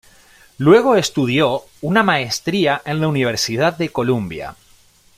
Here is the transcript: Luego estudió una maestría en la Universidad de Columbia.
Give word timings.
Luego 0.57 0.95
estudió 0.95 1.61
una 1.81 2.01
maestría 2.01 2.81
en 2.85 2.99
la 3.01 3.07
Universidad 3.07 3.77
de 3.77 3.89
Columbia. 3.89 4.55